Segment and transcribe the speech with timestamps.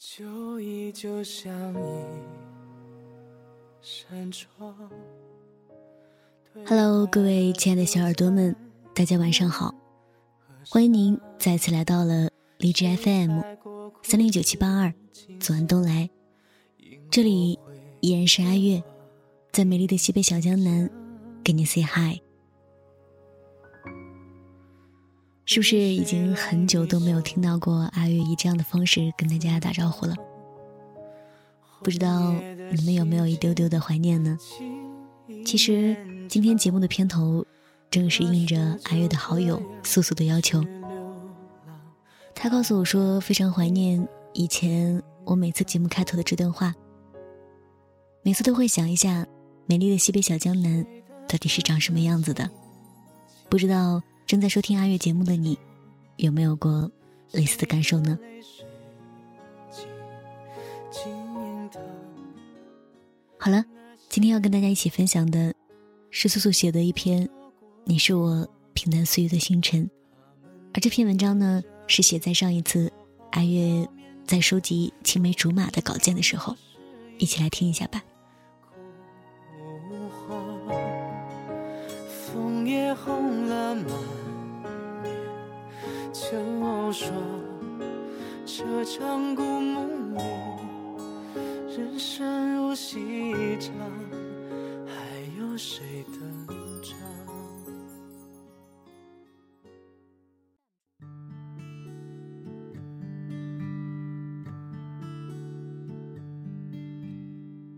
[0.00, 1.84] 就依旧像一
[3.82, 4.74] 扇窗。
[6.66, 8.56] Hello，各位亲爱的小耳朵们，
[8.94, 9.74] 大家晚上好！
[10.70, 13.42] 欢迎您再次来到了荔枝 FM
[14.02, 14.90] 三零九七八二，
[15.38, 16.08] 左岸东来。
[17.10, 17.58] 这里
[18.00, 18.82] 依然是阿月，
[19.52, 20.88] 在美丽的西北小江南，
[21.44, 22.18] 给你 say hi。
[25.52, 30.14] 是不是已经很久都没有听到过阿月以这样的方式跟大家打招呼了？
[31.82, 32.30] 不知道
[32.72, 34.38] 你们有没有一丢丢的怀念呢？
[35.44, 35.96] 其实
[36.28, 37.44] 今天节目的片头，
[37.90, 40.64] 正是应着阿月的好友素素的要求。
[42.32, 46.72] 他告诉我说，非常怀念以前我每次节目开头的这段话。
[48.22, 49.26] 每次都会想一下，
[49.66, 50.86] 美丽的西北小江南
[51.26, 52.48] 到底是长什么样子的？
[53.48, 54.00] 不知道。
[54.30, 55.58] 正在收听阿月节目的你，
[56.14, 56.88] 有没有过
[57.32, 58.16] 类似的感受呢？
[63.36, 63.64] 好了，
[64.08, 65.52] 今天要跟大家一起分享的
[66.12, 67.26] 是素素写的一篇
[67.82, 69.84] 《你是我平淡岁月的星辰》，
[70.74, 72.88] 而这篇文章呢，是写在上一次
[73.32, 73.84] 阿月
[74.24, 76.54] 在收集青梅竹马的稿件的时候，
[77.18, 78.00] 一起来听一下吧。
[82.32, 83.74] 枫叶红了
[86.32, 87.10] 满就说
[88.46, 90.20] 这场故梦里，
[91.76, 93.74] 人生如戏一场，
[94.86, 94.94] 还
[95.38, 96.46] 有谁登
[96.82, 96.96] 场？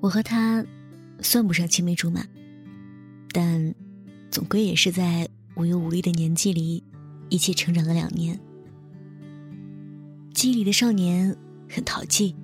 [0.00, 0.64] 我和他
[1.20, 2.24] 算不上青梅竹马，
[3.32, 3.72] 但
[4.30, 6.82] 总归也是在无忧无虑的年纪里。
[7.30, 8.38] 一起成长了两年，
[10.34, 11.34] 记忆里的少年
[11.68, 12.34] 很淘气，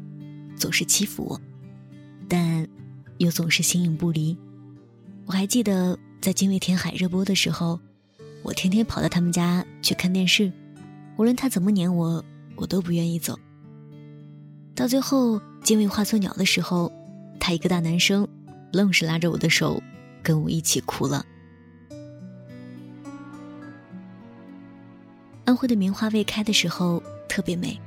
[0.56, 1.40] 总是欺负我，
[2.28, 2.66] 但
[3.18, 4.38] 又总是形影不离。
[5.26, 7.80] 我还记得在《精卫填海》热播的时候，
[8.44, 10.52] 我天天跑到他们家去看电视，
[11.18, 12.24] 无论他怎么撵我，
[12.54, 13.36] 我都不愿意走。
[14.76, 16.92] 到最后，精卫化作鸟的时候，
[17.40, 18.26] 他一个大男生，
[18.72, 19.82] 愣是拉着我的手，
[20.22, 21.26] 跟我一起哭了。
[25.46, 27.80] 安徽的棉花未开的时候特别美，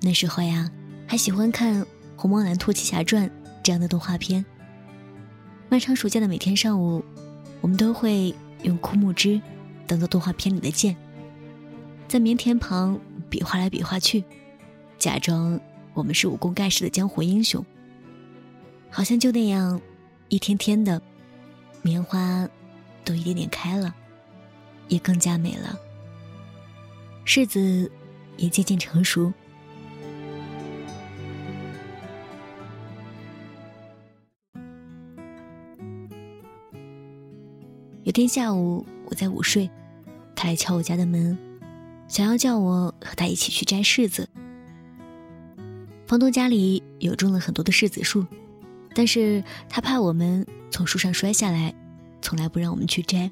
[0.00, 0.70] 那时候呀，
[1.06, 1.82] 还喜欢看
[2.16, 3.28] 《虹猫蓝兔七侠传》
[3.62, 4.42] 这样的动画片。
[5.68, 7.04] 漫长暑假的每天上午，
[7.60, 9.38] 我们都会用枯木枝
[9.86, 10.96] 当做动画片里的剑，
[12.08, 14.24] 在棉田旁比划来比划去，
[14.98, 15.60] 假装
[15.92, 17.62] 我们是武功盖世的江湖英雄。
[18.88, 19.78] 好像就那样，
[20.30, 21.02] 一天天的，
[21.82, 22.48] 棉花
[23.04, 23.94] 都一点点开了，
[24.88, 25.78] 也更加美了。
[27.24, 27.90] 柿子
[28.36, 29.32] 也渐渐成熟。
[38.04, 39.70] 有天下午，我在午睡，
[40.34, 41.38] 他来敲我家的门，
[42.08, 44.28] 想要叫我和他一起去摘柿子。
[46.06, 48.26] 房东家里有种了很多的柿子树，
[48.94, 51.72] 但是他怕我们从树上摔下来，
[52.20, 53.30] 从来不让我们去摘。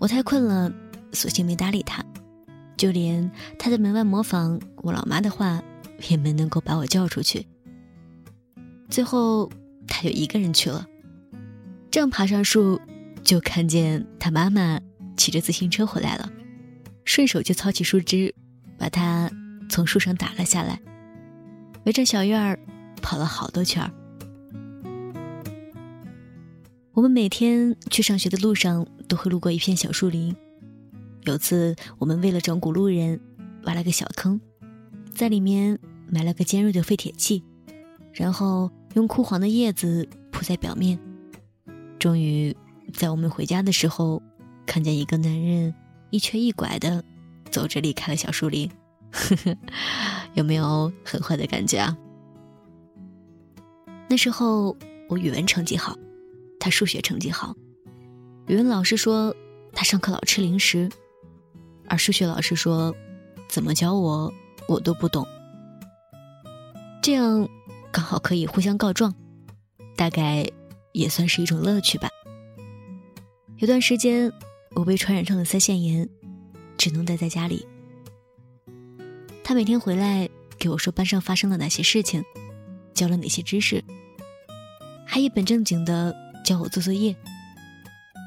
[0.00, 0.72] 我太困了。
[1.16, 2.04] 索性没搭理他，
[2.76, 5.62] 就连他在门外模仿我老妈的话，
[6.10, 7.46] 也没能够把我叫出去。
[8.90, 9.50] 最后，
[9.88, 10.86] 他就一个人去了。
[11.90, 12.78] 正爬上树，
[13.24, 14.78] 就看见他妈妈
[15.16, 16.30] 骑着自行车回来了，
[17.04, 18.34] 顺手就操起树枝，
[18.76, 19.30] 把他
[19.70, 20.80] 从树上打了下来，
[21.84, 22.58] 围着小院儿
[23.00, 23.90] 跑了好多圈儿。
[26.92, 30.36] 我们每天去上学的路上，都会路过一片小树林。
[31.26, 33.20] 有次，我们为了整蛊路人，
[33.64, 34.40] 挖了个小坑，
[35.12, 35.76] 在里面
[36.08, 37.42] 埋了个尖锐的废铁器，
[38.12, 40.98] 然后用枯黄的叶子铺在表面。
[41.98, 42.56] 终于，
[42.92, 44.22] 在我们回家的时候，
[44.64, 45.74] 看见一个男人
[46.10, 47.02] 一瘸一拐的
[47.50, 48.70] 走着离开了小树林。
[49.10, 49.56] 呵呵，
[50.34, 51.96] 有没有很坏的感觉啊？
[54.08, 54.76] 那时候
[55.08, 55.96] 我语文成绩好，
[56.60, 57.56] 他数学成绩好。
[58.46, 59.34] 语文老师说
[59.72, 60.88] 他上课老吃零食。
[61.88, 62.94] 而数学老师说
[63.48, 64.32] ：“怎么教我，
[64.68, 65.26] 我都不懂。”
[67.02, 67.48] 这样
[67.92, 69.14] 刚好可以互相告状，
[69.96, 70.50] 大概
[70.92, 72.08] 也算是一种乐趣吧。
[73.58, 74.32] 有段时间，
[74.74, 76.08] 我被传染上了腮腺炎，
[76.76, 77.66] 只能待在家里。
[79.44, 80.28] 他每天回来
[80.58, 82.24] 给我说班上发生了哪些事情，
[82.92, 83.82] 教了哪些知识，
[85.06, 87.14] 还一本正经的教我做作业。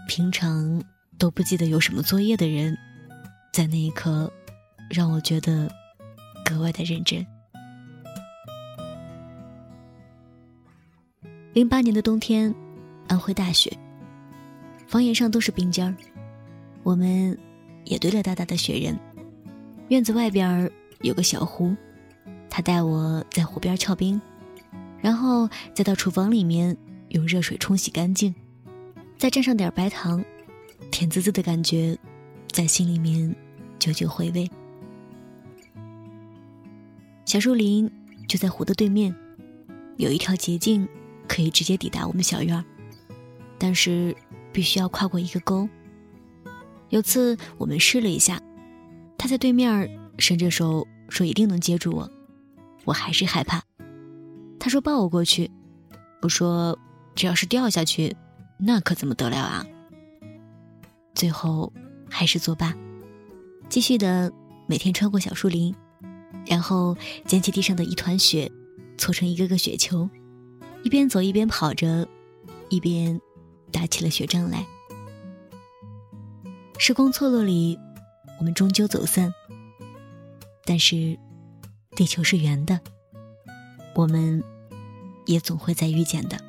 [0.08, 0.82] 平常
[1.20, 2.78] 都不记得有什么作业的人。
[3.52, 4.32] 在那一刻，
[4.90, 5.70] 让我觉得
[6.46, 7.26] 格外的认真。
[11.54, 12.54] 零八年的冬天，
[13.08, 13.76] 安徽大雪，
[14.88, 15.96] 房檐上都是冰尖儿，
[16.84, 17.38] 我们
[17.86, 18.98] 也堆了大大的雪人。
[19.90, 21.76] 院子外边有个小湖，
[22.50, 24.22] 他带我在湖边撬冰，
[25.02, 26.78] 然后再到厨房里面
[27.10, 28.34] 用热水冲洗干净，
[29.18, 30.24] 再蘸上点白糖，
[30.92, 31.98] 甜滋滋的感觉
[32.52, 33.34] 在心里面
[33.78, 34.50] 久久回味。
[37.26, 37.90] 小树林
[38.28, 39.16] 就在湖的对面，
[39.98, 40.88] 有一条捷径
[41.28, 42.64] 可以直接抵达我们小院儿，
[43.58, 44.16] 但是
[44.52, 45.70] 必须要跨过一个沟。
[46.90, 48.42] 有次我们试了一下。
[49.18, 52.10] 他在对面伸着手说：“一定能接住我。”
[52.86, 53.62] 我还是害怕。
[54.58, 55.52] 他说：“抱我过去。”
[56.24, 56.80] 我说
[57.16, 58.16] ：“这要是掉下去，
[58.58, 59.66] 那可怎么得了啊？”
[61.14, 61.74] 最后
[62.10, 62.76] 还是作罢，
[63.70, 64.32] 继续的
[64.68, 65.74] 每天穿过小树林，
[66.46, 68.52] 然后捡起地上的一团雪，
[68.98, 70.10] 搓成一个个雪球，
[70.84, 72.08] 一边走一边跑着，
[72.70, 73.20] 一边
[73.72, 74.66] 打起了雪仗来。
[76.78, 77.78] 时光错落里。
[78.40, 79.34] 我们终究走散，
[80.64, 81.20] 但是
[81.98, 82.80] 地球是圆的，
[83.94, 84.42] 我们
[85.26, 86.40] 也总会再遇见的。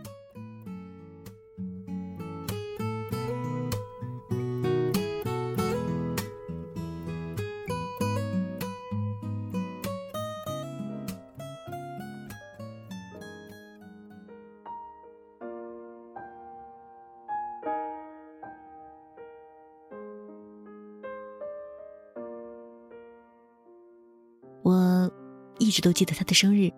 [25.71, 26.69] 一直都记得他的生日，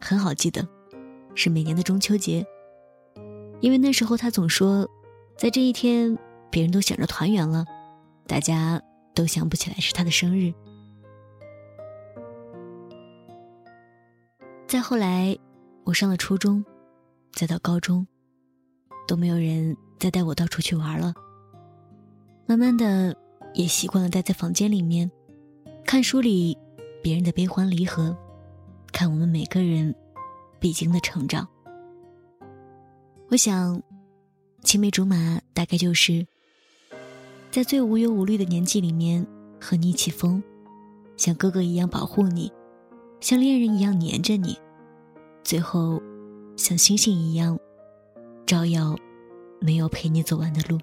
[0.00, 0.66] 很好记得，
[1.36, 2.44] 是每年的中秋节。
[3.60, 4.90] 因为那时候他总说，
[5.38, 6.18] 在这一天，
[6.50, 7.64] 别人都想着团圆了，
[8.26, 8.82] 大家
[9.14, 10.52] 都想不起来是他的生日。
[14.66, 15.38] 再后来，
[15.84, 16.64] 我上了初中，
[17.34, 18.04] 再到高中，
[19.06, 21.14] 都没有人再带我到处去玩了。
[22.46, 23.16] 慢慢的，
[23.54, 25.08] 也习惯了待在房间里面。
[25.86, 26.58] 看书里
[27.02, 28.16] 别人的悲欢离合，
[28.92, 29.94] 看我们每个人
[30.58, 31.46] 必经的成长。
[33.28, 33.82] 我想，
[34.62, 36.26] 青梅竹马大概就是
[37.50, 39.26] 在最无忧无虑的年纪里面
[39.60, 40.42] 和你一起疯，
[41.16, 42.52] 像哥哥一样保护你，
[43.20, 44.58] 像恋人一样黏着你，
[45.42, 46.02] 最后
[46.56, 47.58] 像星星一样
[48.44, 48.96] 照耀
[49.60, 50.78] 没有陪你走完的路。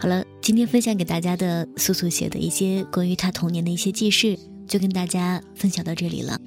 [0.00, 4.34] 好了，今天分享给大家的素素写的一些关于他童年的一些记事，
[4.66, 6.40] 就跟大家分享到这里了。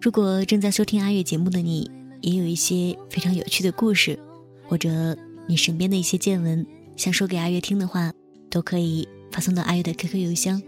[0.00, 1.88] 如果正在收听阿月节目的你，
[2.20, 4.18] 也有一些非常有趣的故事，
[4.66, 5.16] 或者
[5.46, 6.66] 你身边的一些见闻，
[6.96, 8.12] 想说给阿月听的话，
[8.50, 10.60] 都可以发送到阿月的 QQ 邮箱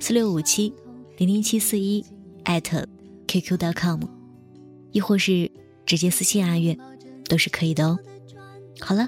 [0.00, 0.72] 四六五七
[1.18, 2.02] 零零七四一
[2.44, 2.88] 艾特
[3.28, 4.00] QQ.com，
[4.92, 5.50] 亦或是
[5.84, 6.74] 直接私信阿月，
[7.28, 7.98] 都是可以的哦。
[8.80, 9.06] 好了，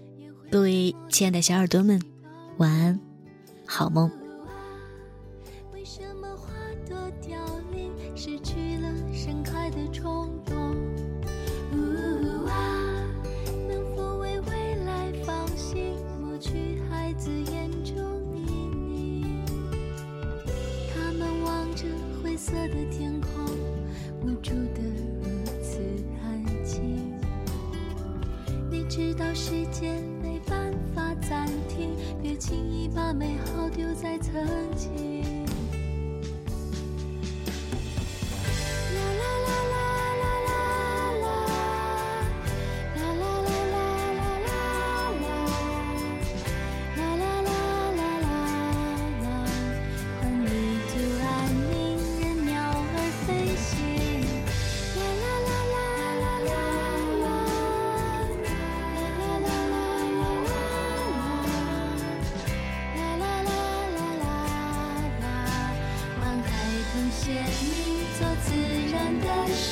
[0.50, 2.12] 各位亲爱的小耳朵们。
[2.62, 3.00] 晚安，
[3.66, 4.09] 好梦。
[5.75, 6.52] 为什么花
[6.88, 7.37] 朵凋
[7.73, 10.76] 零，失去了盛开的冲动？
[11.73, 13.04] 呜啊，
[13.69, 17.97] 能否为未来放心，抹去孩子眼中
[18.33, 19.45] 泥泞？
[20.95, 21.85] 他们望着
[22.23, 23.45] 灰色的天空，
[24.21, 24.81] 无助的
[25.21, 25.81] 如此
[26.23, 27.12] 安静。
[28.71, 30.00] 你知道时间
[34.32, 34.62] 丢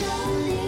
[0.01, 0.09] 想
[0.49, 0.60] 你。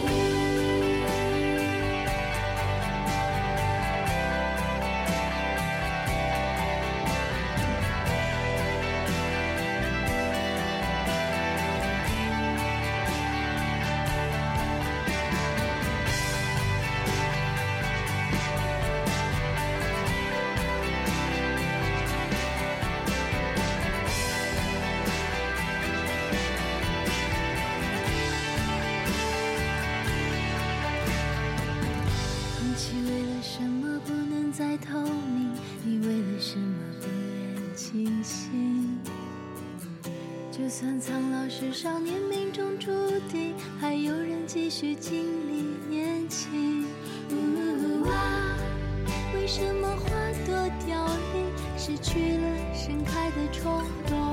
[41.31, 42.91] 老是少年命中注
[43.31, 46.87] 定，还有人继续经历年轻。
[49.35, 50.09] 为什么花
[50.47, 50.55] 朵
[50.87, 54.32] 凋零，失去了盛开的冲动？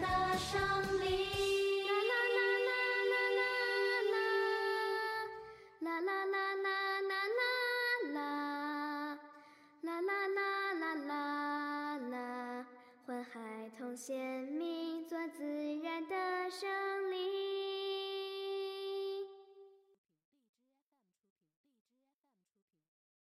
[0.00, 0.60] 的胜
[1.00, 1.06] 利！
[1.88, 2.70] 啦啦啦啦
[3.12, 3.42] 啦啦
[4.12, 4.16] 啦，
[5.80, 6.66] 啦啦啦啦
[7.00, 7.42] 啦啦
[8.12, 8.18] 啦，
[9.82, 10.40] 啦啦啦
[10.74, 11.12] 啦啦
[12.10, 12.18] 啦。
[13.78, 14.27] 同现。